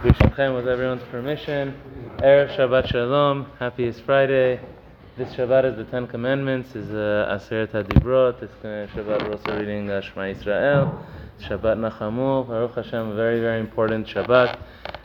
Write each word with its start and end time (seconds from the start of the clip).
B'Shamchem, 0.00 0.56
with 0.56 0.66
everyone's 0.66 1.02
permission. 1.10 1.74
Erev 2.20 2.56
Shabbat 2.56 2.90
Shalom. 2.90 3.44
Happiest 3.58 4.00
Friday. 4.04 4.58
This 5.18 5.28
Shabbat 5.34 5.72
is 5.72 5.76
the 5.76 5.84
Ten 5.90 6.06
Commandments. 6.06 6.74
Is 6.74 6.90
uh, 6.90 7.38
Aseret 7.38 7.68
Hadibrot. 7.72 8.40
This 8.40 8.50
Shabbat 8.62 9.28
we're 9.28 9.32
also 9.32 9.58
reading 9.58 9.90
uh, 9.90 10.00
Shema 10.00 10.28
Israel. 10.28 11.04
Shabbat 11.42 11.76
Nachamu. 11.76 12.48
Baruch 12.48 12.76
Hashem. 12.76 13.14
Very 13.14 13.40
very 13.40 13.60
important 13.60 14.06
Shabbat. 14.06 14.58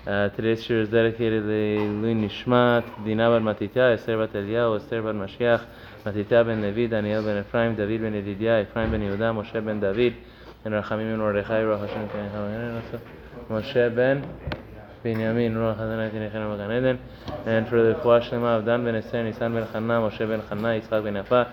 Uh, 0.08 0.30
today's 0.30 0.64
shir 0.64 0.80
is 0.80 0.88
dedicated 0.88 1.44
to 1.44 1.48
Lui 1.48 2.14
Nishmat, 2.14 3.04
Dina 3.04 3.28
bar 3.28 3.42
Matitya, 3.42 3.96
Esther 3.96 4.18
bat 4.18 4.32
Eliyahu, 4.32 4.80
Esther 4.80 5.02
bat 5.02 5.16
Mashiach, 5.16 5.66
Matitya 6.06 6.46
ben 6.46 6.62
Levi, 6.62 6.88
Daniel 6.88 7.22
ben 7.22 7.44
Ephraim, 7.44 7.76
David 7.76 8.02
ben 8.02 8.14
Yedidia, 8.14 8.66
Ephraim 8.66 8.92
ben 8.92 9.02
Yehuda, 9.02 9.34
Moshe 9.34 9.66
ben 9.66 9.82
David, 9.82 10.16
and 10.64 10.74
Rachamim 10.74 11.10
ben 11.10 11.18
Mordechai, 11.18 11.64
Ruach 11.64 11.86
Hashem 11.86 12.08
Kenecha 12.08 13.02
Moshe 13.50 13.94
ben 13.94 14.55
Binyamin, 15.06 15.54
Ruach 15.54 15.76
Adonai 15.76 16.10
Kenecha 16.10 16.58
Gan 16.58 16.72
Eden, 16.72 17.00
and 17.46 17.68
for 17.68 17.84
the 17.84 17.94
of 17.94 18.66
Dan 18.66 18.84
ben 18.84 18.96
Nisan 18.96 19.54
ben 19.54 19.68
Chana, 19.68 20.02
Moshe 20.02 20.28
ben 20.28 20.42
Chana, 20.42 20.82
Yitzchak 20.82 21.04
ben 21.04 21.14
Yafa. 21.14 21.52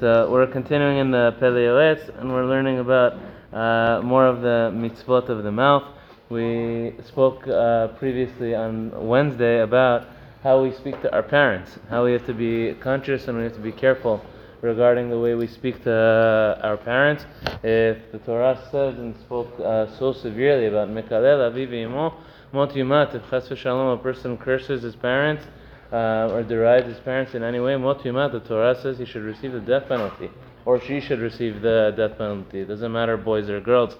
So 0.00 0.30
we're 0.30 0.46
continuing 0.48 0.98
in 0.98 1.10
the 1.12 1.36
Pele 1.38 1.60
Yoetz 1.60 2.18
and 2.18 2.32
we're 2.32 2.44
learning 2.44 2.80
about 2.80 3.12
uh, 3.52 4.02
more 4.02 4.26
of 4.26 4.40
the 4.40 4.72
mitzvot 4.74 5.28
of 5.28 5.44
the 5.44 5.52
mouth. 5.52 5.84
We 6.28 6.94
spoke 7.06 7.46
uh, 7.46 7.88
previously 7.98 8.56
on 8.56 9.06
Wednesday 9.06 9.60
about 9.60 10.08
how 10.42 10.62
we 10.62 10.72
speak 10.72 11.00
to 11.02 11.12
our 11.12 11.22
parents, 11.22 11.78
how 11.90 12.04
we 12.04 12.12
have 12.12 12.26
to 12.26 12.34
be 12.34 12.74
conscious 12.80 13.28
and 13.28 13.36
we 13.36 13.44
have 13.44 13.54
to 13.54 13.60
be 13.60 13.72
careful 13.72 14.24
regarding 14.60 15.10
the 15.10 15.18
way 15.18 15.34
we 15.34 15.46
speak 15.46 15.82
to 15.84 16.58
our 16.62 16.76
parents. 16.76 17.24
If 17.62 18.12
the 18.12 18.18
Torah 18.18 18.58
says 18.70 18.98
and 18.98 19.16
spoke 19.20 19.48
uh, 19.60 19.86
so 19.98 20.12
severely 20.12 20.66
about 20.66 20.88
Mekalel 20.88 21.50
Aviv 21.50 22.14
Mot 22.52 22.70
Yumat, 22.70 23.14
if 23.14 23.28
Chas 23.30 23.48
v'Shalom, 23.48 23.94
a 23.94 24.02
person 24.02 24.36
curses 24.38 24.82
his 24.82 24.96
parents, 24.96 25.44
uh, 25.92 26.28
or 26.32 26.42
derides 26.42 26.86
his 26.86 26.98
parents 27.00 27.34
in 27.34 27.42
any 27.42 27.60
way, 27.60 27.72
Motiyumat, 27.72 28.32
the 28.32 28.40
Torah 28.40 28.78
says 28.80 28.98
he 28.98 29.04
should 29.04 29.22
receive 29.22 29.52
the 29.52 29.60
death 29.60 29.88
penalty, 29.88 30.30
or 30.64 30.80
she 30.80 31.00
should 31.00 31.18
receive 31.18 31.62
the 31.62 31.94
death 31.96 32.18
penalty. 32.18 32.60
It 32.60 32.68
doesn't 32.68 32.92
matter 32.92 33.16
boys 33.16 33.48
or 33.48 33.60
girls. 33.60 33.94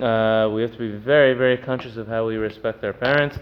Uh, 0.00 0.50
we 0.52 0.62
have 0.62 0.72
to 0.72 0.78
be 0.78 0.92
very, 0.92 1.34
very 1.34 1.56
conscious 1.58 1.96
of 1.96 2.06
how 2.06 2.26
we 2.26 2.36
respect 2.36 2.82
our 2.84 2.92
parents. 2.92 3.38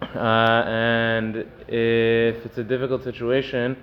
Uh, 0.00 0.64
and 0.66 1.36
if 1.66 2.44
it's 2.46 2.58
a 2.58 2.64
difficult 2.64 3.02
situation, 3.04 3.76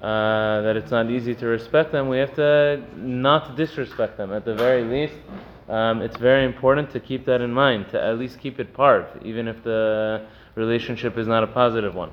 uh, 0.00 0.60
that 0.60 0.76
it's 0.76 0.90
not 0.90 1.10
easy 1.10 1.34
to 1.34 1.46
respect 1.46 1.90
them, 1.92 2.08
we 2.08 2.18
have 2.18 2.34
to 2.34 2.82
not 2.96 3.56
disrespect 3.56 4.16
them 4.18 4.32
at 4.32 4.44
the 4.44 4.54
very 4.54 4.84
least. 4.84 5.14
Um, 5.68 6.02
it's 6.02 6.18
very 6.18 6.44
important 6.44 6.90
to 6.90 7.00
keep 7.00 7.24
that 7.24 7.40
in 7.40 7.52
mind, 7.52 7.88
to 7.90 8.02
at 8.02 8.18
least 8.18 8.38
keep 8.38 8.60
it 8.60 8.74
part, 8.74 9.08
even 9.24 9.48
if 9.48 9.64
the 9.64 10.26
relationship 10.56 11.16
is 11.16 11.26
not 11.26 11.42
a 11.42 11.46
positive 11.46 11.94
one. 11.94 12.10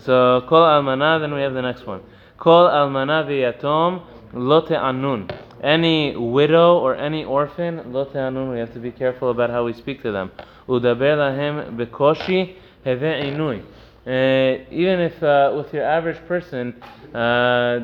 So, 0.00 0.44
kol 0.48 0.62
almana, 0.62 1.20
then 1.20 1.34
we 1.34 1.40
have 1.40 1.52
the 1.52 1.62
next 1.62 1.84
one. 1.84 2.00
Kol 2.38 2.68
almana 2.68 3.26
v'yatom 3.26 4.04
lo 4.32 4.62
te'anun. 4.62 5.36
Any 5.62 6.16
widow 6.16 6.78
or 6.78 6.94
any 6.94 7.24
orphan, 7.24 7.92
lo 7.92 8.06
anun, 8.06 8.52
we 8.52 8.58
have 8.60 8.72
to 8.72 8.78
be 8.78 8.92
careful 8.92 9.30
about 9.30 9.50
how 9.50 9.64
we 9.64 9.72
speak 9.72 10.02
to 10.02 10.12
them. 10.12 10.30
Udaber 10.68 11.16
lahem 11.16 11.76
bekoshi 11.76 12.54
even 14.70 15.00
if 15.00 15.22
uh, 15.22 15.52
with 15.56 15.72
your 15.72 15.84
average 15.84 16.18
person, 16.26 16.74
uh, 17.14 17.78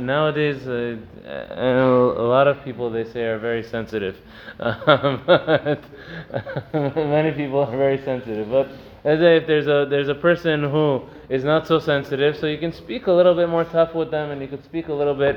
nowadays 0.00 0.66
uh, 0.66 0.96
a 1.26 2.22
lot 2.22 2.46
of 2.48 2.62
people 2.64 2.90
they 2.90 3.04
say 3.04 3.24
are 3.24 3.38
very 3.38 3.62
sensitive. 3.62 4.16
Um, 4.58 5.22
many 6.72 7.32
people 7.32 7.60
are 7.60 7.76
very 7.76 7.98
sensitive, 8.02 8.48
but 8.48 8.68
as 9.06 9.20
if 9.20 9.46
there's 9.46 9.68
a 9.68 9.86
there's 9.88 10.08
a 10.08 10.14
person 10.16 10.64
who 10.64 11.00
is 11.28 11.44
not 11.44 11.66
so 11.66 11.78
sensitive, 11.78 12.36
so 12.36 12.46
you 12.46 12.58
can 12.58 12.72
speak 12.72 13.06
a 13.06 13.12
little 13.12 13.36
bit 13.36 13.48
more 13.48 13.64
tough 13.64 13.94
with 13.94 14.10
them, 14.10 14.32
and 14.32 14.42
you 14.42 14.48
can 14.48 14.62
speak 14.64 14.88
a 14.88 14.92
little 14.92 15.14
bit 15.14 15.36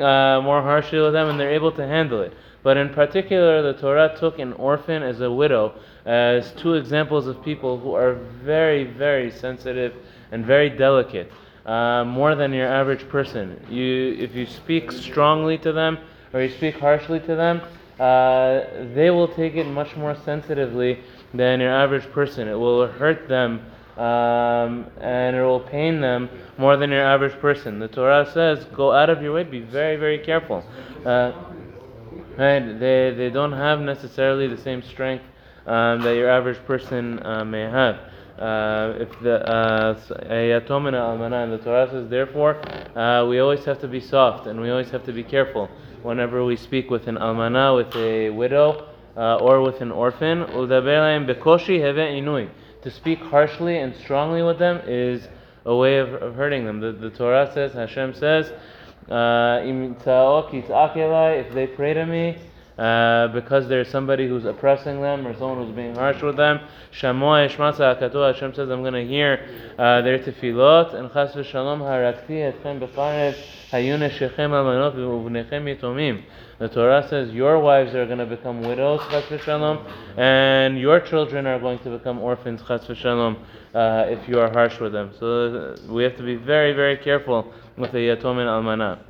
uh, 0.00 0.40
more 0.40 0.62
harshly 0.62 1.00
with 1.00 1.12
them, 1.12 1.28
and 1.28 1.38
they're 1.38 1.52
able 1.52 1.72
to 1.72 1.84
handle 1.84 2.22
it. 2.22 2.32
But 2.62 2.76
in 2.76 2.90
particular, 2.90 3.60
the 3.60 3.78
Torah 3.78 4.16
took 4.16 4.38
an 4.38 4.52
orphan 4.52 5.02
as 5.02 5.20
a 5.20 5.30
widow 5.30 5.74
as 6.06 6.52
two 6.52 6.74
examples 6.74 7.26
of 7.26 7.42
people 7.44 7.78
who 7.78 7.94
are 7.94 8.14
very, 8.44 8.84
very 8.84 9.32
sensitive 9.32 9.94
and 10.30 10.46
very 10.46 10.70
delicate, 10.70 11.32
uh, 11.66 12.04
more 12.04 12.36
than 12.36 12.52
your 12.52 12.68
average 12.68 13.08
person. 13.08 13.60
You, 13.68 14.16
if 14.18 14.34
you 14.34 14.46
speak 14.46 14.92
strongly 14.92 15.58
to 15.58 15.72
them 15.72 15.98
or 16.32 16.42
you 16.42 16.50
speak 16.50 16.78
harshly 16.78 17.20
to 17.20 17.34
them, 17.34 17.62
uh, 17.98 18.60
they 18.94 19.10
will 19.10 19.28
take 19.28 19.54
it 19.54 19.66
much 19.66 19.96
more 19.96 20.16
sensitively 20.24 21.00
than 21.34 21.60
your 21.60 21.72
average 21.72 22.10
person. 22.12 22.48
It 22.48 22.54
will 22.54 22.86
hurt 22.86 23.28
them 23.28 23.60
um, 23.96 24.86
and 25.00 25.34
it 25.36 25.42
will 25.42 25.60
pain 25.60 26.00
them 26.00 26.30
more 26.56 26.76
than 26.76 26.90
your 26.90 27.04
average 27.04 27.38
person. 27.40 27.80
The 27.80 27.88
Torah 27.88 28.30
says, 28.32 28.64
go 28.66 28.92
out 28.92 29.10
of 29.10 29.20
your 29.20 29.34
way, 29.34 29.42
be 29.42 29.60
very, 29.60 29.96
very 29.96 30.18
careful. 30.18 30.64
Uh, 31.04 31.32
right? 32.36 32.78
They, 32.78 33.12
they 33.16 33.30
don't 33.30 33.52
have 33.52 33.80
necessarily 33.80 34.46
the 34.46 34.56
same 34.56 34.82
strength 34.82 35.24
um, 35.66 36.00
that 36.02 36.14
your 36.14 36.30
average 36.30 36.64
person 36.64 37.24
uh, 37.26 37.44
may 37.44 37.62
have. 37.62 37.98
Uh, 38.38 38.94
if 39.00 39.08
the 39.20 39.42
yatom 40.30 40.86
and 40.86 40.96
almana, 40.96 41.42
and 41.42 41.52
the 41.52 41.58
Torah 41.58 41.88
says, 41.90 42.08
therefore, 42.08 42.56
uh, 42.96 43.26
we 43.26 43.40
always 43.40 43.64
have 43.64 43.80
to 43.80 43.88
be 43.88 43.98
soft 44.00 44.46
and 44.46 44.60
we 44.60 44.70
always 44.70 44.90
have 44.90 45.04
to 45.04 45.12
be 45.12 45.24
careful 45.24 45.68
whenever 46.02 46.44
we 46.44 46.54
speak 46.54 46.88
with 46.88 47.08
an 47.08 47.16
almana, 47.16 47.74
with 47.74 47.92
a 47.96 48.30
widow, 48.30 48.86
uh, 49.16 49.38
or 49.38 49.60
with 49.60 49.80
an 49.80 49.90
orphan. 49.90 50.46
To 52.82 52.90
speak 52.90 53.18
harshly 53.18 53.78
and 53.78 53.96
strongly 53.96 54.42
with 54.44 54.60
them 54.60 54.82
is 54.86 55.26
a 55.64 55.74
way 55.74 55.98
of, 55.98 56.14
of 56.14 56.36
hurting 56.36 56.64
them. 56.64 56.78
The, 56.80 56.92
the 56.92 57.10
Torah 57.10 57.50
says, 57.52 57.72
Hashem 57.72 58.14
says, 58.14 58.52
uh, 59.10 59.60
if 59.64 61.54
they 61.54 61.66
pray 61.66 61.94
to 61.94 62.06
me, 62.06 62.38
uh, 62.78 63.26
because 63.28 63.68
there's 63.68 63.88
somebody 63.88 64.28
who's 64.28 64.44
oppressing 64.44 65.00
them 65.00 65.26
or 65.26 65.34
someone 65.34 65.66
who's 65.66 65.74
being 65.74 65.94
harsh 65.96 66.22
with 66.22 66.36
them. 66.36 66.60
Shamoy 66.92 67.52
Shmasa 67.54 67.98
Akatu 67.98 68.32
Hashem 68.32 68.54
says, 68.54 68.70
I'm 68.70 68.82
going 68.82 68.94
to 68.94 69.04
hear 69.04 69.74
uh, 69.76 70.00
their 70.02 70.18
tefillot 70.20 70.94
and 70.94 71.12
chas 71.12 71.32
v'shalom 71.34 71.80
harakti 71.80 72.52
etchem 72.52 72.78
b'charev 72.78 73.34
hayune 73.70 74.10
shechem 74.10 74.52
almanot 74.52 74.94
v'uvnechem 74.94 75.76
yitomim. 75.76 76.22
The 76.60 76.68
Torah 76.68 77.06
says 77.08 77.32
your 77.32 77.58
wives 77.60 77.94
are 77.94 78.06
going 78.06 78.18
to 78.18 78.26
become 78.26 78.62
widows, 78.62 79.00
chas 79.10 79.24
v'shalom, 79.24 79.84
and 80.16 80.78
your 80.78 81.00
children 81.00 81.46
are 81.46 81.58
going 81.58 81.80
to 81.80 81.90
become 81.90 82.20
orphans, 82.20 82.62
chas 82.66 82.84
v'shalom, 82.86 83.38
uh, 83.74 84.04
if 84.08 84.28
you 84.28 84.38
are 84.38 84.52
harsh 84.52 84.78
with 84.78 84.92
them. 84.92 85.10
So 85.18 85.76
uh, 85.76 85.92
we 85.92 86.04
have 86.04 86.16
to 86.16 86.22
be 86.22 86.36
very, 86.36 86.72
very 86.74 86.96
careful 86.96 87.52
with 87.76 87.90
the 87.90 87.98
yatom 87.98 88.38
and 88.38 88.48
almanah. 88.48 89.00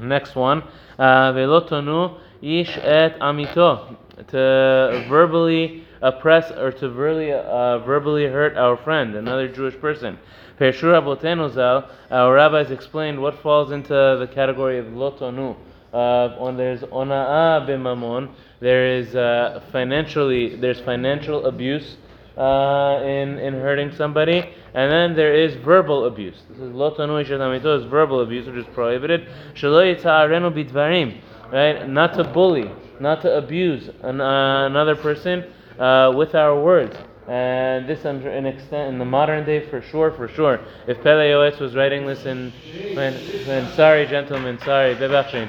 Next 0.00 0.34
one, 0.34 0.62
uh, 0.98 1.32
velotonu 1.32 2.18
ish 2.42 2.76
et 2.76 3.18
amito, 3.20 3.96
to 4.28 5.06
verbally 5.08 5.84
oppress 6.02 6.50
or 6.50 6.72
to 6.72 6.88
verbally, 6.90 7.32
uh, 7.32 7.78
verbally 7.78 8.26
hurt 8.26 8.56
our 8.56 8.76
friend, 8.76 9.14
another 9.14 9.48
Jewish 9.48 9.78
person. 9.80 10.18
Pershur 10.58 11.00
Abotenu 11.00 11.88
our 12.10 12.34
rabbis 12.34 12.70
explained 12.70 13.20
what 13.20 13.40
falls 13.42 13.70
into 13.70 13.88
the 13.88 14.28
category 14.32 14.78
of 14.78 14.86
lotonu. 14.86 15.56
Uh, 15.92 16.36
when 16.38 16.56
there's 16.56 16.80
ona'a 16.80 17.66
b'mamon, 17.66 18.28
there 18.60 18.86
is 18.86 19.14
uh, 19.14 19.62
financially 19.72 20.56
there's 20.56 20.80
financial 20.80 21.46
abuse 21.46 21.96
uh, 22.36 23.00
in 23.04 23.38
in 23.38 23.54
hurting 23.54 23.92
somebody, 23.92 24.38
and 24.74 24.90
then 24.90 25.14
there 25.14 25.34
is 25.34 25.54
verbal 25.56 26.06
abuse. 26.06 26.42
This 26.48 26.58
is 26.58 26.72
lotanu 26.72 27.20
is 27.20 27.84
verbal 27.84 28.20
abuse, 28.20 28.46
which 28.46 28.56
is 28.56 28.66
prohibited. 28.74 29.28
bidvarim 29.54 31.20
right? 31.52 31.88
Not 31.88 32.14
to 32.14 32.24
bully, 32.24 32.70
not 32.98 33.22
to 33.22 33.36
abuse 33.36 33.88
an, 34.02 34.20
uh, 34.20 34.66
another 34.66 34.96
person 34.96 35.44
uh, 35.78 36.12
with 36.16 36.34
our 36.34 36.60
words. 36.60 36.96
And 37.28 37.88
this, 37.88 38.04
under 38.04 38.30
an 38.30 38.46
extent, 38.46 38.92
in 38.92 38.98
the 38.98 39.04
modern 39.04 39.46
day, 39.46 39.68
for 39.70 39.80
sure, 39.80 40.10
for 40.10 40.26
sure. 40.26 40.58
If 40.88 41.00
Pele 41.02 41.30
Yoetz 41.30 41.60
was 41.60 41.76
writing 41.76 42.04
this 42.04 42.24
in, 42.26 42.52
when, 42.94 43.14
when 43.46 43.68
sorry, 43.74 44.06
gentlemen, 44.06 44.58
sorry, 44.64 44.96
bebachin. 44.96 45.48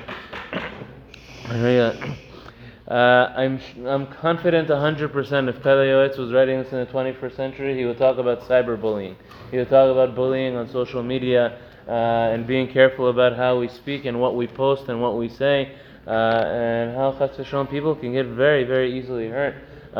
Uh, 2.87 3.33
I'm 3.35 3.59
I'm 3.87 4.07
confident 4.07 4.67
100% 4.67 5.49
if 5.49 5.63
Pele 5.63 5.87
Yoetz 5.87 6.17
was 6.17 6.31
writing 6.31 6.61
this 6.61 6.71
in 6.71 6.79
the 6.79 6.85
21st 6.85 7.35
century, 7.35 7.77
he 7.77 7.85
would 7.85 7.97
talk 7.97 8.17
about 8.17 8.41
cyberbullying. 8.41 9.15
He 9.49 9.57
would 9.57 9.69
talk 9.69 9.89
about 9.89 10.15
bullying 10.15 10.55
on 10.55 10.69
social 10.69 11.01
media 11.01 11.57
uh, 11.87 11.91
and 11.91 12.45
being 12.45 12.67
careful 12.67 13.09
about 13.09 13.35
how 13.35 13.57
we 13.57 13.67
speak 13.67 14.05
and 14.05 14.19
what 14.19 14.35
we 14.35 14.47
post 14.47 14.89
and 14.89 15.01
what 15.01 15.17
we 15.17 15.27
say 15.27 15.75
uh, 16.07 16.11
and 16.11 16.95
how 16.95 17.11
Chas 17.17 17.47
people 17.69 17.95
can 17.95 18.13
get 18.13 18.25
very, 18.27 18.63
very 18.63 18.97
easily 18.97 19.29
hurt 19.29 19.55
uh, 19.95 19.99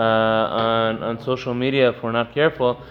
the 1.17 1.23
social 1.23 1.53
media 1.53 1.89
if 1.89 2.03
we're 2.03 2.11
not 2.11 2.33
careful. 2.33 2.81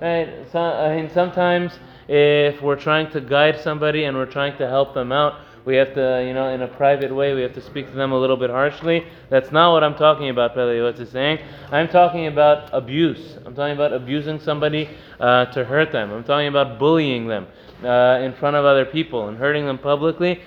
Right? 0.00 0.28
So, 0.52 0.58
I 0.58 0.94
sometimes 1.12 1.78
if 2.08 2.60
we're 2.62 2.76
trying 2.76 3.10
to 3.10 3.20
guide 3.20 3.60
somebody 3.60 4.04
and 4.04 4.16
we're 4.16 4.26
trying 4.26 4.56
to 4.58 4.68
help 4.68 4.94
them 4.94 5.12
out, 5.12 5.34
we 5.64 5.76
have 5.76 5.94
to, 5.94 6.24
you 6.26 6.34
know, 6.34 6.48
in 6.48 6.62
a 6.62 6.68
private 6.68 7.14
way, 7.14 7.34
we 7.34 7.42
have 7.42 7.54
to 7.54 7.60
speak 7.60 7.86
to 7.88 7.94
them 7.94 8.10
a 8.12 8.18
little 8.18 8.36
bit 8.36 8.50
harshly. 8.50 9.06
That's 9.30 9.52
not 9.52 9.72
what 9.72 9.84
I'm 9.84 9.94
talking 9.94 10.28
about, 10.28 10.54
Pele 10.54 10.76
Yoetz 10.76 10.98
is 10.98 11.10
saying. 11.10 11.38
I'm 11.70 11.88
talking 11.88 12.26
about 12.26 12.70
abuse. 12.72 13.36
I'm 13.44 13.54
talking 13.54 13.74
about 13.74 13.92
abusing 13.92 14.40
somebody 14.40 14.90
uh, 15.20 15.46
to 15.46 15.64
hurt 15.64 15.92
them. 15.92 16.10
I'm 16.10 16.24
talking 16.24 16.48
about 16.48 16.80
bullying 16.80 17.28
them 17.28 17.46
uh, 17.84 18.18
in 18.22 18.34
front 18.34 18.56
of 18.56 18.64
other 18.64 18.84
people 18.84 19.28
and 19.28 19.38
hurting 19.38 19.66
them 19.66 19.78
publicly. 19.78 20.40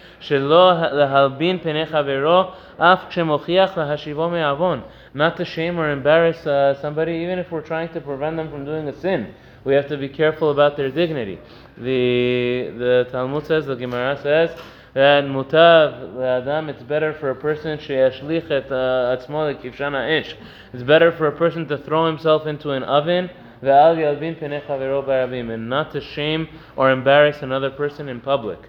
Not 5.13 5.37
to 5.37 5.45
shame 5.45 5.79
or 5.79 5.91
embarrass 5.91 6.45
uh, 6.45 6.81
somebody, 6.81 7.13
even 7.13 7.39
if 7.39 7.51
we're 7.51 7.61
trying 7.61 7.87
to 7.93 8.01
prevent 8.01 8.35
them 8.35 8.49
from 8.49 8.65
doing 8.65 8.89
a 8.89 8.99
sin. 8.99 9.33
We 9.63 9.73
have 9.73 9.87
to 9.87 9.97
be 9.97 10.09
careful 10.09 10.51
about 10.51 10.75
their 10.77 10.91
dignity. 10.91 11.39
The, 11.77 12.73
the 12.77 13.07
Talmud 13.11 13.47
says, 13.47 13.65
the 13.65 13.75
Gemara 13.75 14.19
says, 14.21 14.51
that 14.95 15.25
mutav 15.25 16.19
adam 16.23 16.69
it's 16.69 16.81
better 16.83 17.13
for 17.13 17.29
a 17.29 17.35
person 17.35 17.77
uh, 18.71 19.11
lekivshan 19.53 19.91
ha'esh. 19.91 20.35
It's 20.73 20.83
better 20.83 21.11
for 21.11 21.27
a 21.27 21.37
person 21.37 21.67
to 21.67 21.77
throw 21.77 22.07
himself 22.07 22.47
into 22.47 22.71
an 22.71 22.81
oven 22.83 23.29
and 25.49 25.69
not 25.69 25.91
to 25.91 26.01
shame 26.01 26.47
or 26.77 26.91
embarrass 26.91 27.41
another 27.41 27.71
person 27.71 28.07
in 28.09 28.21
public. 28.21 28.59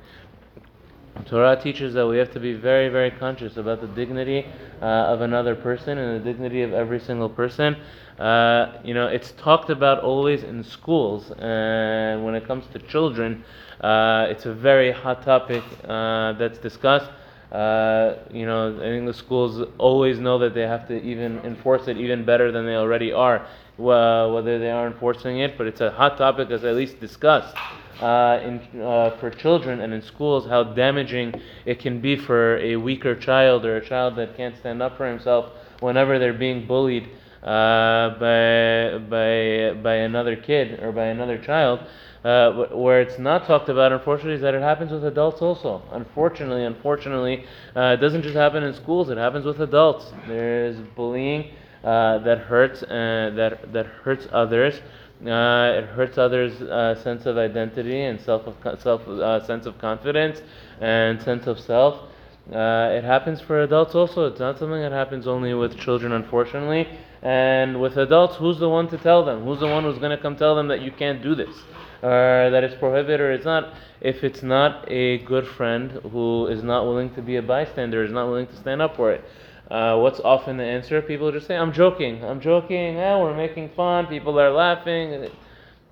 Torah 1.24 1.56
teaches 1.60 1.94
that 1.94 2.06
we 2.06 2.18
have 2.18 2.30
to 2.32 2.40
be 2.40 2.52
very, 2.52 2.88
very 2.88 3.10
conscious 3.10 3.56
about 3.56 3.80
the 3.80 3.86
dignity 3.88 4.46
uh, 4.82 4.84
of 4.84 5.20
another 5.22 5.54
person 5.54 5.98
and 5.98 6.20
the 6.20 6.24
dignity 6.32 6.62
of 6.62 6.72
every 6.72 7.00
single 7.00 7.28
person. 7.28 7.76
Uh, 8.18 8.72
you 8.84 8.94
know, 8.94 9.06
it's 9.06 9.32
talked 9.32 9.70
about 9.70 10.02
always 10.02 10.42
in 10.42 10.62
schools, 10.62 11.30
and 11.38 12.24
when 12.24 12.34
it 12.34 12.46
comes 12.46 12.66
to 12.72 12.78
children, 12.80 13.44
uh, 13.80 14.26
it's 14.28 14.46
a 14.46 14.52
very 14.54 14.90
hot 14.92 15.22
topic 15.22 15.62
uh, 15.88 16.32
that's 16.34 16.58
discussed. 16.58 17.10
Uh, 17.52 18.16
you 18.32 18.44
know, 18.44 18.76
I 18.76 18.80
think 18.80 19.06
the 19.06 19.14
schools 19.14 19.66
always 19.78 20.18
know 20.18 20.38
that 20.38 20.54
they 20.54 20.62
have 20.62 20.86
to 20.88 21.00
even 21.02 21.38
enforce 21.44 21.88
it 21.88 21.96
even 21.96 22.24
better 22.24 22.50
than 22.50 22.66
they 22.66 22.74
already 22.74 23.12
are, 23.12 23.46
whether 23.76 24.58
they 24.58 24.70
are 24.70 24.86
enforcing 24.86 25.38
it, 25.38 25.56
but 25.56 25.66
it's 25.66 25.80
a 25.80 25.90
hot 25.90 26.18
topic 26.18 26.48
that's 26.48 26.64
at 26.64 26.74
least 26.74 27.00
discussed. 27.00 27.54
Uh, 28.00 28.40
in, 28.44 28.82
uh, 28.82 29.16
for 29.18 29.30
children 29.30 29.80
and 29.80 29.94
in 29.94 30.02
schools, 30.02 30.46
how 30.46 30.62
damaging 30.62 31.32
it 31.64 31.78
can 31.78 31.98
be 31.98 32.14
for 32.14 32.58
a 32.58 32.76
weaker 32.76 33.14
child 33.14 33.64
or 33.64 33.78
a 33.78 33.86
child 33.86 34.16
that 34.16 34.36
can't 34.36 34.54
stand 34.58 34.82
up 34.82 34.96
for 34.98 35.08
himself 35.08 35.50
whenever 35.80 36.18
they're 36.18 36.34
being 36.34 36.66
bullied 36.66 37.08
uh, 37.42 38.10
by, 38.18 38.98
by, 39.08 39.72
by 39.82 39.94
another 39.94 40.36
kid 40.36 40.78
or 40.82 40.92
by 40.92 41.04
another 41.06 41.38
child. 41.38 41.80
Uh, 42.22 42.66
where 42.74 43.00
it's 43.00 43.18
not 43.18 43.46
talked 43.46 43.68
about, 43.68 43.92
unfortunately, 43.92 44.34
is 44.34 44.40
that 44.40 44.52
it 44.52 44.60
happens 44.60 44.90
with 44.90 45.04
adults 45.04 45.40
also. 45.40 45.80
Unfortunately, 45.92 46.64
unfortunately, 46.64 47.44
uh, 47.76 47.94
it 47.96 48.00
doesn't 48.00 48.22
just 48.22 48.34
happen 48.34 48.64
in 48.64 48.74
schools; 48.74 49.08
it 49.10 49.16
happens 49.16 49.44
with 49.44 49.60
adults. 49.60 50.12
There's 50.26 50.76
bullying 50.96 51.52
uh, 51.84 52.18
that 52.18 52.38
hurts 52.38 52.80
that 52.80 53.72
that 53.72 53.86
hurts 53.86 54.26
others. 54.32 54.80
Uh, 55.26 55.78
it 55.78 55.84
hurts 55.86 56.18
others' 56.18 56.60
uh, 56.62 56.94
sense 57.02 57.26
of 57.26 57.36
identity 57.36 58.02
and 58.02 58.20
self 58.20 58.46
of, 58.46 58.80
self 58.80 59.06
uh, 59.08 59.44
sense 59.44 59.66
of 59.66 59.76
confidence 59.78 60.40
and 60.80 61.20
sense 61.20 61.46
of 61.46 61.58
self. 61.58 62.08
it 62.50 63.04
happens 63.04 63.40
for 63.40 63.62
adults 63.62 63.94
also. 63.94 64.26
It's 64.26 64.40
not 64.40 64.58
something 64.58 64.80
that 64.80 64.92
happens 64.92 65.26
only 65.26 65.52
with 65.54 65.76
children, 65.76 66.12
unfortunately. 66.12 66.88
And 67.22 67.80
with 67.80 67.96
adults, 67.96 68.36
who's 68.36 68.58
the 68.58 68.68
one 68.68 68.88
to 68.88 68.98
tell 68.98 69.24
them? 69.24 69.44
Who's 69.44 69.60
the 69.60 69.66
one 69.66 69.82
who's 69.82 69.98
going 69.98 70.16
to 70.16 70.22
come 70.22 70.36
tell 70.36 70.54
them 70.54 70.68
that 70.68 70.80
you 70.80 70.92
can't 70.92 71.22
do 71.22 71.34
this? 71.34 71.56
or 72.02 72.50
that 72.50 72.62
it's 72.62 72.74
prohibited 72.76 73.20
or 73.20 73.32
it's 73.32 73.44
not, 73.44 73.74
if 74.00 74.22
it's 74.22 74.42
not 74.42 74.90
a 74.90 75.18
good 75.18 75.46
friend 75.46 75.90
who 76.12 76.46
is 76.46 76.62
not 76.62 76.84
willing 76.84 77.12
to 77.14 77.22
be 77.22 77.36
a 77.36 77.42
bystander, 77.42 78.04
is 78.04 78.12
not 78.12 78.26
willing 78.26 78.46
to 78.46 78.56
stand 78.56 78.82
up 78.82 78.96
for 78.96 79.12
it. 79.12 79.24
Uh, 79.70 79.98
what's 79.98 80.20
often 80.20 80.56
the 80.56 80.64
answer? 80.64 81.02
People 81.02 81.32
just 81.32 81.46
say, 81.46 81.56
I'm 81.56 81.72
joking, 81.72 82.24
I'm 82.24 82.40
joking, 82.40 82.96
eh, 82.96 83.16
we're 83.18 83.36
making 83.36 83.70
fun, 83.70 84.06
people 84.06 84.38
are 84.38 84.52
laughing. 84.52 85.28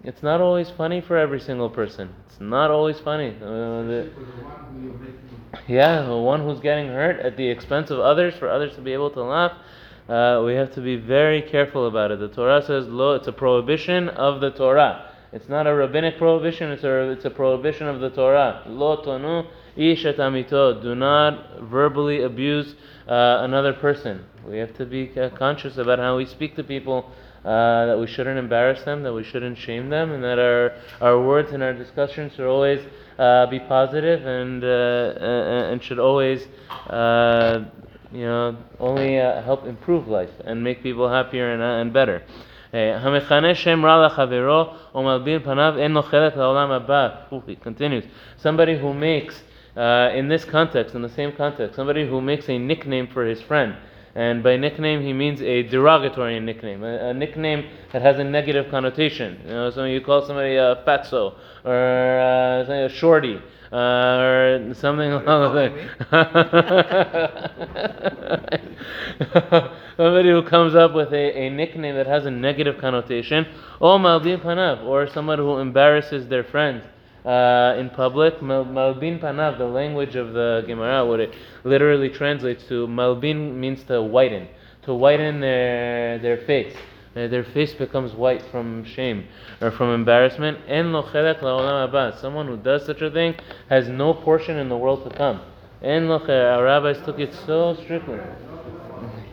It's 0.05 0.23
not 0.23 0.41
always 0.41 0.71
funny 0.71 1.01
for 1.01 1.17
every 1.17 1.41
single 1.41 1.71
person. 1.71 2.15
It's 2.27 2.41
not 2.41 2.71
always 2.71 3.01
funny. 3.01 3.35
Uh, 3.41 3.83
the, 3.83 4.11
yeah, 5.67 6.03
the 6.03 6.17
one 6.17 6.43
who's 6.43 6.61
getting 6.61 6.89
hurt 6.89 7.19
at 7.21 7.37
the 7.37 7.49
expense 7.49 7.91
of 7.91 7.99
others, 7.99 8.35
for 8.35 8.49
others 8.49 8.75
to 8.77 8.81
be 8.81 8.93
able 8.93 9.11
to 9.11 9.23
laugh, 9.23 9.53
uh, 10.09 10.43
we 10.45 10.55
have 10.55 10.73
to 10.75 10.81
be 10.81 10.97
very 10.97 11.43
careful 11.43 11.87
about 11.89 12.13
it. 12.13 12.21
The 12.21 12.29
Torah 12.29 12.63
says, 12.63 12.87
lo, 12.87 13.15
it's 13.15 13.27
a 13.27 13.33
prohibition 13.33 14.09
of 14.11 14.41
the 14.41 14.51
Torah. 14.51 15.11
It's 15.33 15.49
not 15.49 15.67
a 15.67 15.75
rabbinic 15.75 16.19
prohibition, 16.19 16.71
it's 16.71 16.85
a, 16.85 17.11
it's 17.11 17.25
a 17.25 17.31
prohibition 17.31 17.89
of 17.89 18.01
the 18.01 18.11
Torah. 18.11 18.63
Lo 18.67 18.99
tonu 19.03 19.47
ish 19.76 20.04
amito. 20.04 20.82
Do 20.82 20.96
not 20.96 21.62
verbally 21.62 22.24
abuse 22.24 22.76
uh, 23.08 23.40
another 23.42 23.74
person. 23.74 24.26
We 24.48 24.58
have 24.58 24.76
to 24.78 24.86
be 24.86 25.12
uh, 25.20 25.30
conscious 25.30 25.78
about 25.78 26.00
how 26.00 26.18
we 26.18 26.26
speak 26.26 26.56
to 26.56 26.64
people, 26.64 27.12
uh, 27.44 27.86
that 27.86 27.98
we 28.00 28.08
shouldn't 28.08 28.38
embarrass 28.38 28.84
them, 28.84 29.04
that 29.04 29.14
we 29.14 29.24
shouldn't 29.24 29.58
shame 29.58 29.90
them, 29.90 30.12
and 30.12 30.24
that 30.24 30.40
our, 30.40 30.74
our 31.02 31.22
words 31.22 31.52
and 31.52 31.64
our 31.64 31.74
discussions 31.74 32.34
should 32.36 32.48
always 32.48 32.80
uh, 33.18 33.46
be 33.48 33.60
positive 33.60 34.26
and, 34.26 34.64
uh, 34.64 35.70
and 35.72 35.84
should 35.84 36.00
always 36.00 36.48
uh, 36.88 37.66
you 38.12 38.26
know, 38.26 38.58
only 38.80 39.16
help 39.16 39.66
improve 39.66 40.08
life 40.08 40.32
and 40.46 40.64
make 40.64 40.82
people 40.82 41.10
happier 41.10 41.52
and, 41.52 41.62
and 41.62 41.94
better. 41.94 42.22
המכנה 42.74 43.56
שם 43.56 43.86
רע 43.86 44.06
לחברו 44.06 44.66
ומלבין 44.96 45.40
פניו 45.40 45.74
אין 45.78 45.92
לו 45.92 46.02
חלק 46.02 46.38
לעולם 46.38 46.72
הבא. 46.72 47.10
He 47.32 47.56
continues. 47.56 48.04
Somebody 48.38 48.78
who 48.78 48.94
makes, 48.94 49.44
uh, 49.77 50.11
in 50.15 50.29
this 50.29 50.45
context, 50.45 50.95
in 50.95 51.03
the 51.03 51.09
same 51.09 51.33
context, 51.33 51.75
somebody 51.77 52.07
who 52.07 52.21
makes 52.21 52.49
a 52.49 52.57
nickname 52.59 53.09
for 53.09 53.25
his 53.25 53.43
friend. 53.43 53.75
And 54.17 54.45
by 54.45 54.57
nickname, 54.57 55.03
he 55.03 55.13
means 55.13 55.43
a 55.43 55.65
derogatory 55.65 56.39
nickname, 56.39 56.85
a, 56.85 57.09
a 57.09 57.15
nickname 57.15 57.67
that 57.93 58.01
has 58.01 58.21
a 58.21 58.25
negative 58.25 58.71
connotation. 58.71 59.41
You 59.45 59.51
know, 59.51 59.71
so 59.71 59.83
you 59.85 60.01
call 60.01 60.25
somebody 60.25 60.55
a 60.55 60.85
fatso 60.87 61.35
or 61.65 62.21
uh, 62.21 62.73
a 62.73 62.89
shorty 62.89 63.43
uh, 63.73 63.77
or 63.77 64.73
something 64.75 65.11
along 65.11 65.53
those 65.53 65.57
lines. 65.57 65.91
somebody 69.97 70.29
who 70.29 70.45
comes 70.45 70.77
up 70.77 70.95
with 70.95 71.13
a, 71.13 71.37
a 71.37 71.51
nickname 71.51 71.97
that 71.97 72.07
has 72.07 72.25
a 72.25 72.31
negative 72.31 72.79
connotation, 72.79 73.49
or 73.81 73.99
panav, 73.99 74.85
or 74.85 75.09
someone 75.09 75.39
who 75.39 75.59
embarrasses 75.59 76.29
their 76.29 76.45
friends 76.45 76.85
uh, 77.25 77.75
in 77.79 77.91
public. 77.91 78.41
Malbin 78.41 79.21
panav, 79.21 79.59
the 79.59 79.65
language 79.65 80.17
of 80.17 80.33
the 80.33 80.65
Gemara, 80.67 81.05
what 81.07 81.21
it 81.21 81.35
literally 81.65 82.09
translates 82.09 82.65
to, 82.65 82.87
malbin 82.87 83.55
means 83.55 83.83
to 83.85 84.03
whiten, 84.03 84.49
to 84.83 84.95
whiten 84.95 85.41
their, 85.41 86.19
their 86.19 86.39
face. 86.39 86.75
Uh, 87.17 87.29
their 87.29 87.45
face 87.45 87.73
becomes 87.75 88.13
white 88.13 88.43
from 88.51 88.85
shame 88.85 89.25
or 89.61 89.71
from 89.71 89.95
embarrassment. 89.95 90.59
En 90.67 90.93
lo 90.93 91.03
Someone 92.21 92.49
who 92.49 92.57
does 92.57 92.85
such 92.85 93.01
a 93.03 93.11
thing 93.11 93.37
has 93.69 93.89
no 93.89 94.15
portion 94.15 94.57
in 94.57 94.69
the 94.69 94.77
world 94.77 95.09
to 95.09 95.17
come. 95.17 95.41
En 95.81 96.09
lo 96.09 96.19
Our 96.19 96.65
rabbis 96.65 96.99
took 97.05 97.21
it 97.21 97.33
so 97.47 97.77
strictly. 97.85 98.19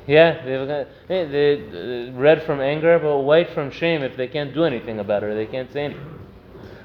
Yeah, 0.08 0.44
they've 0.44 0.68
got, 0.68 0.88
hey, 1.08 1.26
they 1.26 2.10
uh, 2.10 2.12
red 2.14 2.44
from 2.44 2.60
anger, 2.60 3.00
but 3.00 3.20
white 3.20 3.52
from 3.52 3.72
shame 3.72 4.02
if 4.02 4.18
they 4.18 4.28
can't 4.28 4.54
do 4.54 4.64
anything 4.64 5.00
about 5.00 5.24
it, 5.24 5.36
they 5.36 5.46
can't 5.46 5.72
say 5.72 5.86
anything, 5.86 6.20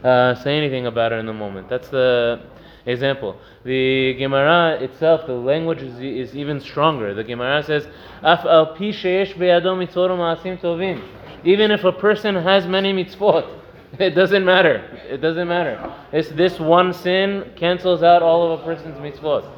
uh, 0.05 0.35
say 0.35 0.57
anything 0.57 0.87
about 0.87 1.13
it 1.13 1.17
in 1.17 1.27
the 1.27 1.33
moment. 1.33 1.69
That's 1.69 1.89
the 1.89 2.41
example. 2.87 3.37
The 3.65 4.15
Gemara 4.15 4.79
itself, 4.81 5.27
the 5.27 5.33
language 5.33 5.83
is, 5.83 5.99
is 5.99 6.37
even 6.37 6.61
stronger. 6.61 7.15
The 7.15 7.25
Gemara 7.25 7.63
says, 7.63 7.87
"Af 8.23 8.45
al 8.45 8.75
pi 8.75 8.93
sheyesh 8.93 9.35
ma'asim 9.35 10.61
tovim." 10.61 11.03
Even 11.45 11.71
if 11.71 11.85
a 11.85 11.93
person 11.93 12.35
has 12.35 12.67
many 12.67 12.93
mitzvot, 12.93 13.49
it 13.99 14.11
doesn't 14.11 14.45
matter. 14.45 14.77
It 15.09 15.21
doesn't 15.21 15.49
matter. 15.49 15.93
It's 16.13 16.29
this 16.31 16.59
one 16.59 16.93
sin 16.93 17.53
cancels 17.57 18.03
out 18.03 18.23
all 18.23 18.53
of 18.53 18.61
a 18.61 18.65
person's 18.65 18.97
mitzvot. 18.99 19.51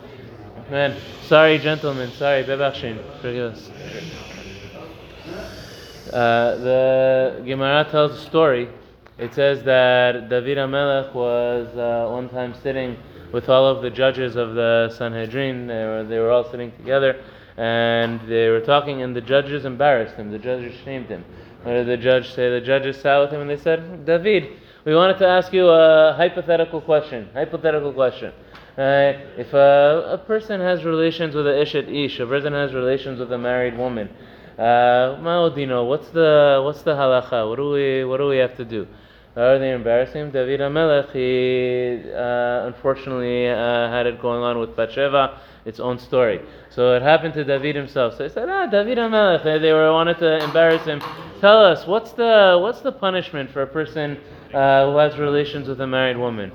Man, 0.71 0.99
sorry, 1.23 1.59
gentlemen. 1.59 2.11
Sorry, 2.11 2.45
bebachshin. 2.45 2.99
Forgive 3.23 3.55
us. 3.55 3.71
Uh, 6.13 6.57
the 6.57 7.43
Gemara 7.45 7.87
tells 7.91 8.13
a 8.13 8.21
story. 8.21 8.69
It 9.19 9.35
says 9.35 9.65
that 9.65 10.29
David 10.29 10.59
HaMelech 10.59 11.13
was 11.13 11.67
uh, 11.77 12.09
one 12.09 12.29
time 12.29 12.55
sitting 12.63 12.97
with 13.33 13.49
all 13.49 13.67
of 13.67 13.83
the 13.83 13.91
judges 13.91 14.37
of 14.37 14.55
the 14.55 14.95
Sanhedrin. 14.97 15.67
They 15.67 15.75
were, 15.75 16.05
they 16.05 16.19
were 16.21 16.31
all 16.31 16.49
sitting 16.49 16.71
together 16.77 17.21
and 17.57 18.21
they 18.29 18.49
were 18.49 18.61
talking, 18.61 19.03
and 19.03 19.17
the 19.17 19.21
judges 19.21 19.65
embarrassed 19.65 20.15
him. 20.15 20.31
The 20.31 20.39
judges 20.39 20.73
shamed 20.85 21.09
him. 21.09 21.25
What 21.65 21.73
did 21.73 21.89
the 21.89 21.97
judge 21.97 22.33
say? 22.33 22.49
The 22.49 22.61
judges 22.61 22.99
sat 22.99 23.19
with 23.19 23.31
him 23.31 23.41
and 23.41 23.51
they 23.51 23.57
said, 23.57 24.07
David, 24.07 24.53
we 24.85 24.95
wanted 24.95 25.19
to 25.19 25.27
ask 25.27 25.53
you 25.53 25.67
a 25.67 26.15
hypothetical 26.17 26.81
question. 26.81 27.29
Hypothetical 27.35 27.93
question. 27.93 28.33
Uh, 28.79 29.19
if 29.37 29.53
a, 29.53 30.11
a, 30.13 30.19
person 30.19 30.61
has 30.61 30.85
relations 30.85 31.35
with 31.35 31.49
a 31.49 31.51
ishet 31.51 31.93
ish, 31.93 32.21
a 32.21 32.27
person 32.27 32.53
has 32.53 32.73
relations 32.73 33.19
with 33.19 33.33
a 33.33 33.39
married 33.39 33.77
woman, 33.77 34.09
uh, 34.57 35.17
what's 35.19 36.11
the 36.11 36.61
what's 36.65 36.83
the 36.83 36.93
halacha? 36.93 37.49
What 37.49 37.57
do 37.57 37.71
we 37.71 38.05
what 38.05 38.19
do 38.19 38.29
we 38.29 38.37
have 38.37 38.57
to 38.57 38.65
do? 38.65 38.87
Are 39.39 39.57
they 39.61 39.71
embarrassing 39.71 40.21
him? 40.21 40.31
David 40.33 40.59
HaMelech, 40.59 41.13
he 41.13 42.11
uh, 42.11 42.67
unfortunately 42.67 43.49
uh, 43.49 43.89
had 43.89 44.07
it 44.07 44.21
going 44.21 44.43
on 44.43 44.59
with 44.59 44.75
Bathsheba, 44.75 45.41
its 45.65 45.79
own 45.79 45.97
story. 46.01 46.41
So 46.71 46.97
it 46.97 47.03
happened 47.03 47.35
to 47.35 47.45
David 47.45 47.77
himself. 47.77 48.17
So 48.17 48.25
he 48.25 48.31
said, 48.31 48.49
ah, 48.49 48.67
David 48.67 48.99
HaMelech, 48.99 49.45
they, 49.45 49.73
were 49.73 49.93
wanted 49.93 50.19
to 50.19 50.43
embarrass 50.43 50.85
him. 50.85 51.01
Tell 51.41 51.65
us, 51.65 51.87
what's 51.87 52.11
the, 52.11 52.59
what's 52.61 52.81
the 52.81 52.91
punishment 52.91 53.53
for 53.53 53.63
a 53.63 53.67
person 53.67 54.19
uh, 54.53 54.91
who 54.91 54.97
has 54.97 55.17
relations 55.19 55.69
with 55.69 55.81
a 55.83 55.87
married 55.87 56.17
woman? 56.17 56.51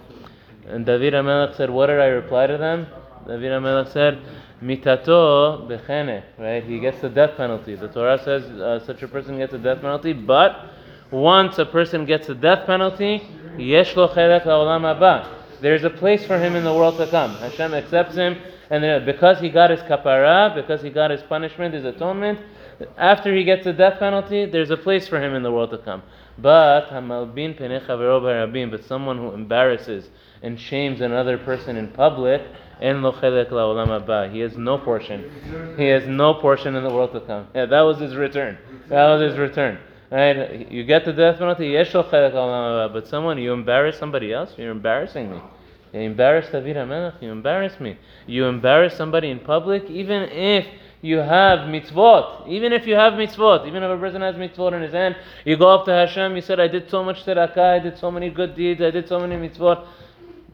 And 0.68 0.86
David 0.86 1.14
HaMelech 1.14 1.56
said, 1.56 1.70
what 1.70 1.88
did 1.88 2.02
I 2.02 2.08
reply 2.08 2.48
to 2.48 2.58
them? 2.58 2.88
David 3.26 3.50
HaMelech 3.50 3.94
said, 3.94 4.22
mitato 4.62 5.70
bechene, 5.70 6.22
right? 6.38 6.62
He 6.62 6.82
gets 6.82 7.00
the 7.00 7.08
death 7.08 7.38
penalty. 7.38 7.76
The 7.76 7.88
Torah 7.88 8.22
says 8.22 8.44
uh, 8.44 8.86
such 8.86 9.04
a 9.04 9.08
person 9.08 9.38
gets 9.38 9.54
a 9.54 9.58
death 9.58 9.80
penalty, 9.80 10.12
but 10.12 10.70
once 11.14 11.60
a 11.60 11.66
person 11.66 12.06
gets 12.06 12.28
a 12.28 12.34
death 12.34 12.66
penalty. 12.66 13.22
There's 13.56 13.96
a 15.84 15.90
place 15.92 16.26
for 16.26 16.40
him 16.40 16.56
in 16.56 16.64
the 16.64 16.74
world 16.74 16.98
to 16.98 17.06
come. 17.08 17.36
Hashem 17.36 17.74
accepts 17.76 18.16
him, 18.16 18.38
and 18.70 19.06
because 19.06 19.40
he 19.40 19.50
got 19.50 19.70
his 19.70 19.82
kapara, 19.82 20.56
because 20.56 20.82
he 20.82 20.90
got 20.90 21.12
his 21.12 21.22
punishment, 21.22 21.76
his 21.76 21.86
atonement, 21.86 22.40
after 22.98 23.34
he 23.34 23.44
gets 23.44 23.64
the 23.64 23.74
death 23.74 24.00
penalty, 24.00 24.46
there's 24.46 24.72
a 24.72 24.78
place 24.78 25.08
for 25.08 25.22
him 25.22 25.36
in 25.36 25.44
the 25.44 25.52
world 25.52 25.70
to 25.70 25.78
come. 25.78 26.02
But 26.40 26.88
hamalbin 26.88 28.72
but 28.72 28.84
someone 28.86 29.20
who 29.20 29.32
embarrasses 29.34 30.10
and 30.42 30.60
shames 30.60 31.00
another 31.00 31.38
person 31.38 31.78
in 31.78 31.90
public. 31.90 32.42
He 32.80 32.88
has 32.88 32.98
no 34.58 34.78
portion. 34.80 35.32
He 35.78 35.86
has 35.86 36.08
no 36.08 36.34
portion 36.34 36.76
in 36.76 36.84
the 36.84 36.90
world 36.90 37.12
to 37.14 37.22
come. 37.22 37.48
Yeah, 37.54 37.68
that 37.68 37.82
was 37.82 38.00
his 38.00 38.16
return. 38.16 38.58
That 38.90 39.08
was 39.14 39.22
his 39.22 39.38
return. 39.38 39.78
Right? 40.14 40.72
You 40.72 40.84
get 40.84 41.06
the 41.06 41.12
death 41.12 41.40
penalty. 41.40 41.76
But 41.76 43.08
someone, 43.08 43.40
you 43.40 43.52
embarrass 43.52 43.98
somebody 43.98 44.32
else, 44.32 44.54
you're 44.58 44.70
embarrassing 44.70 45.32
me. 45.32 45.42
You 45.92 46.02
embarrass 46.02 46.52
David 46.52 46.76
HaMelech, 46.76 47.20
you 47.20 47.32
embarrass 47.32 47.80
me. 47.80 47.98
You 48.28 48.46
embarrass 48.46 48.96
somebody 48.96 49.32
in 49.32 49.40
public, 49.40 49.90
even 49.90 50.30
if 50.30 50.68
you 51.02 51.18
have 51.18 51.68
mitzvot, 51.68 52.48
even 52.48 52.74
if 52.74 52.86
you 52.86 52.94
have 52.94 53.14
mitzvot, 53.14 53.68
even 53.68 53.82
if 53.82 53.90
a 53.90 53.98
person 53.98 54.22
has 54.22 54.36
mitzvot 54.36 54.74
in 54.74 54.84
his 54.84 54.94
hand, 54.94 55.16
you 55.46 55.58
go 55.58 55.70
up 55.70 55.86
to 55.86 55.92
Hashem, 55.92 56.36
you 56.36 56.42
said, 56.42 56.60
I 56.60 56.68
did 56.68 56.90
so 56.92 57.04
much 57.04 57.26
tzedakah, 57.26 57.58
I 57.58 57.80
did 57.80 57.98
so 57.98 58.12
many 58.12 58.30
good 58.30 58.56
deeds, 58.56 58.82
I 58.82 58.92
did 58.92 59.08
so 59.08 59.20
many 59.20 59.36
mitzvot. 59.36 59.86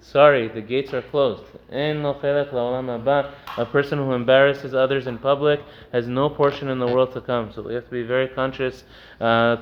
Sorry, 0.02 0.48
the 0.48 0.62
gates 0.62 0.94
are 0.94 1.02
closed. 1.02 1.44
A 1.72 3.66
person 3.72 3.98
who 3.98 4.14
embarrasses 4.14 4.74
others 4.74 5.08
in 5.08 5.18
public 5.18 5.60
has 5.92 6.08
no 6.08 6.30
portion 6.30 6.70
in 6.70 6.80
the 6.80 6.88
world 6.88 7.14
to 7.14 7.22
come. 7.22 7.52
So 7.54 7.62
we 7.62 7.74
have 7.74 7.84
to 7.86 7.92
be 7.92 8.04
very 8.04 8.30
conscious. 8.30 8.86
Uh, 9.20 9.58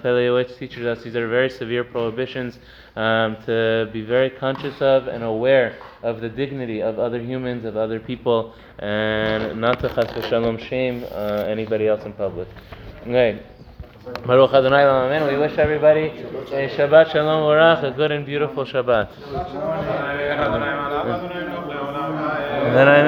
teaches 0.57 0.85
us 0.85 1.03
these 1.03 1.15
are 1.15 1.27
very 1.27 1.49
severe 1.49 1.83
prohibitions 1.83 2.59
um, 2.95 3.35
to 3.45 3.89
be 3.91 4.01
very 4.03 4.29
conscious 4.29 4.79
of 4.81 5.07
and 5.07 5.23
aware 5.23 5.75
of 6.03 6.21
the 6.21 6.29
dignity 6.29 6.81
of 6.81 6.99
other 6.99 7.19
humans, 7.19 7.65
of 7.65 7.75
other 7.75 7.99
people, 7.99 8.53
and 8.79 9.59
not 9.59 9.79
to 9.79 9.89
chas 9.89 10.05
v'shalom 10.05 10.59
shame 10.59 11.03
uh, 11.11 11.45
anybody 11.47 11.87
else 11.87 12.05
in 12.05 12.13
public. 12.13 12.47
Okay. 13.01 13.41
Baruch 14.25 14.53
Adonai 14.53 14.83
Amen. 14.83 15.27
We 15.27 15.37
wish 15.37 15.57
everybody 15.57 16.09
a 16.51 16.69
Shabbat 16.75 17.11
Shalom 17.11 17.43
Orach, 17.43 17.83
a 17.83 17.91
good 17.91 18.11
and 18.11 18.25
beautiful 18.25 18.65
Shabbat. 18.65 19.09
I 22.87 23.01